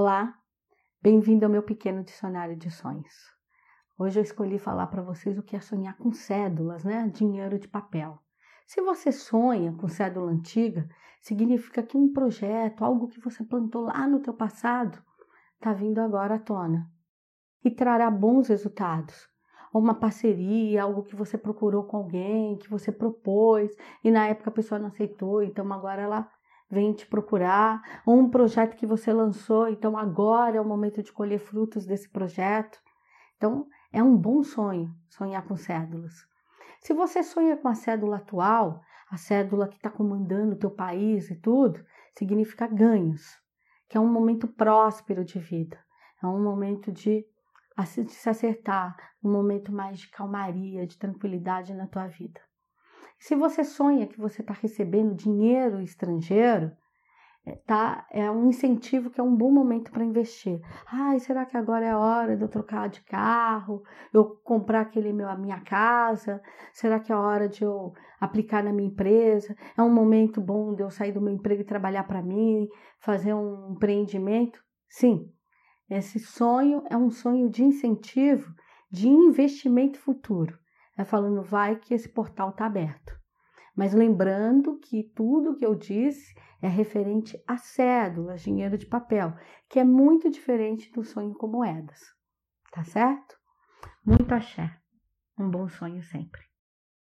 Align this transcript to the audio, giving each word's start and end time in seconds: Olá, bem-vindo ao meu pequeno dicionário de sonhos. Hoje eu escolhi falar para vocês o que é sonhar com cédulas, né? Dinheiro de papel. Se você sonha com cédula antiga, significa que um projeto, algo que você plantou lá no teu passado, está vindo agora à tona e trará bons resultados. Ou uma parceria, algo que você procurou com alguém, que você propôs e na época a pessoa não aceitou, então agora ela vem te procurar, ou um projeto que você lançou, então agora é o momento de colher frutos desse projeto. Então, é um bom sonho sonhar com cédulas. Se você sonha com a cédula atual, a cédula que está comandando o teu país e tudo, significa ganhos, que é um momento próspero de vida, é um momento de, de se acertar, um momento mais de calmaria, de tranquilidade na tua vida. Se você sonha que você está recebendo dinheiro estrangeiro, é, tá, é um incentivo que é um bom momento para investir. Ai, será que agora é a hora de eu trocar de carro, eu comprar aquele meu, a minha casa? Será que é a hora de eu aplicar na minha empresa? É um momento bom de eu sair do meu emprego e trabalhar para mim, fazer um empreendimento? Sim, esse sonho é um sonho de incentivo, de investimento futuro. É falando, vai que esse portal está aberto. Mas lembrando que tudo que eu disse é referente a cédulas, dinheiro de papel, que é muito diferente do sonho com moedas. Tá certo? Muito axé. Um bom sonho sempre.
Olá, 0.00 0.32
bem-vindo 1.02 1.44
ao 1.44 1.50
meu 1.50 1.60
pequeno 1.60 2.04
dicionário 2.04 2.54
de 2.54 2.70
sonhos. 2.70 3.34
Hoje 3.98 4.20
eu 4.20 4.22
escolhi 4.22 4.56
falar 4.56 4.86
para 4.86 5.02
vocês 5.02 5.36
o 5.36 5.42
que 5.42 5.56
é 5.56 5.60
sonhar 5.60 5.98
com 5.98 6.12
cédulas, 6.12 6.84
né? 6.84 7.10
Dinheiro 7.12 7.58
de 7.58 7.66
papel. 7.66 8.16
Se 8.64 8.80
você 8.80 9.10
sonha 9.10 9.72
com 9.72 9.88
cédula 9.88 10.30
antiga, 10.30 10.88
significa 11.20 11.82
que 11.82 11.96
um 11.96 12.12
projeto, 12.12 12.84
algo 12.84 13.08
que 13.08 13.18
você 13.18 13.42
plantou 13.42 13.86
lá 13.86 14.06
no 14.06 14.20
teu 14.20 14.32
passado, 14.32 15.02
está 15.54 15.72
vindo 15.72 15.98
agora 15.98 16.36
à 16.36 16.38
tona 16.38 16.88
e 17.64 17.68
trará 17.68 18.08
bons 18.08 18.46
resultados. 18.46 19.28
Ou 19.72 19.82
uma 19.82 19.96
parceria, 19.96 20.84
algo 20.84 21.02
que 21.02 21.16
você 21.16 21.36
procurou 21.36 21.82
com 21.82 21.96
alguém, 21.96 22.56
que 22.56 22.70
você 22.70 22.92
propôs 22.92 23.74
e 24.04 24.12
na 24.12 24.28
época 24.28 24.48
a 24.48 24.54
pessoa 24.54 24.78
não 24.78 24.86
aceitou, 24.86 25.42
então 25.42 25.72
agora 25.72 26.02
ela 26.02 26.37
vem 26.70 26.92
te 26.92 27.06
procurar, 27.06 27.82
ou 28.04 28.18
um 28.18 28.28
projeto 28.28 28.76
que 28.76 28.86
você 28.86 29.12
lançou, 29.12 29.68
então 29.68 29.96
agora 29.96 30.56
é 30.56 30.60
o 30.60 30.64
momento 30.64 31.02
de 31.02 31.12
colher 31.12 31.38
frutos 31.38 31.86
desse 31.86 32.08
projeto. 32.08 32.78
Então, 33.36 33.66
é 33.92 34.02
um 34.02 34.16
bom 34.16 34.42
sonho 34.42 34.94
sonhar 35.08 35.42
com 35.46 35.56
cédulas. 35.56 36.14
Se 36.80 36.92
você 36.92 37.22
sonha 37.22 37.56
com 37.56 37.68
a 37.68 37.74
cédula 37.74 38.16
atual, 38.16 38.82
a 39.10 39.16
cédula 39.16 39.68
que 39.68 39.76
está 39.76 39.90
comandando 39.90 40.54
o 40.54 40.58
teu 40.58 40.70
país 40.70 41.30
e 41.30 41.36
tudo, 41.36 41.82
significa 42.16 42.66
ganhos, 42.66 43.38
que 43.88 43.96
é 43.96 44.00
um 44.00 44.12
momento 44.12 44.46
próspero 44.46 45.24
de 45.24 45.38
vida, 45.38 45.78
é 46.22 46.26
um 46.26 46.42
momento 46.42 46.92
de, 46.92 47.24
de 48.04 48.12
se 48.12 48.28
acertar, 48.28 48.96
um 49.22 49.32
momento 49.32 49.72
mais 49.72 50.00
de 50.00 50.10
calmaria, 50.10 50.86
de 50.86 50.98
tranquilidade 50.98 51.72
na 51.74 51.86
tua 51.86 52.06
vida. 52.06 52.40
Se 53.18 53.34
você 53.34 53.64
sonha 53.64 54.06
que 54.06 54.18
você 54.18 54.40
está 54.40 54.54
recebendo 54.54 55.14
dinheiro 55.14 55.80
estrangeiro, 55.82 56.70
é, 57.44 57.56
tá, 57.66 58.06
é 58.10 58.30
um 58.30 58.48
incentivo 58.48 59.10
que 59.10 59.20
é 59.20 59.24
um 59.24 59.34
bom 59.34 59.50
momento 59.50 59.90
para 59.90 60.04
investir. 60.04 60.60
Ai, 60.86 61.18
será 61.18 61.46
que 61.46 61.56
agora 61.56 61.86
é 61.86 61.90
a 61.90 61.98
hora 61.98 62.36
de 62.36 62.42
eu 62.42 62.48
trocar 62.48 62.88
de 62.88 63.00
carro, 63.02 63.82
eu 64.12 64.36
comprar 64.44 64.82
aquele 64.82 65.12
meu, 65.12 65.28
a 65.28 65.36
minha 65.36 65.60
casa? 65.60 66.42
Será 66.72 67.00
que 67.00 67.10
é 67.10 67.14
a 67.14 67.20
hora 67.20 67.48
de 67.48 67.64
eu 67.64 67.92
aplicar 68.20 68.62
na 68.62 68.72
minha 68.72 68.88
empresa? 68.88 69.56
É 69.76 69.82
um 69.82 69.92
momento 69.92 70.40
bom 70.40 70.74
de 70.74 70.82
eu 70.82 70.90
sair 70.90 71.12
do 71.12 71.20
meu 71.20 71.32
emprego 71.32 71.62
e 71.62 71.64
trabalhar 71.64 72.04
para 72.04 72.22
mim, 72.22 72.68
fazer 73.00 73.34
um 73.34 73.72
empreendimento? 73.72 74.62
Sim, 74.88 75.32
esse 75.88 76.18
sonho 76.18 76.84
é 76.90 76.96
um 76.96 77.10
sonho 77.10 77.48
de 77.48 77.64
incentivo, 77.64 78.54
de 78.90 79.08
investimento 79.08 79.98
futuro. 79.98 80.58
É 80.98 81.04
falando, 81.04 81.42
vai 81.42 81.76
que 81.76 81.94
esse 81.94 82.08
portal 82.08 82.50
está 82.50 82.66
aberto. 82.66 83.16
Mas 83.74 83.94
lembrando 83.94 84.80
que 84.80 85.04
tudo 85.14 85.54
que 85.54 85.64
eu 85.64 85.76
disse 85.76 86.34
é 86.60 86.66
referente 86.66 87.40
a 87.46 87.56
cédulas, 87.56 88.42
dinheiro 88.42 88.76
de 88.76 88.84
papel, 88.84 89.32
que 89.68 89.78
é 89.78 89.84
muito 89.84 90.28
diferente 90.28 90.90
do 90.90 91.04
sonho 91.04 91.32
com 91.34 91.46
moedas. 91.46 92.00
Tá 92.72 92.82
certo? 92.82 93.38
Muito 94.04 94.34
axé. 94.34 94.76
Um 95.38 95.48
bom 95.48 95.68
sonho 95.68 96.02
sempre. 96.02 96.42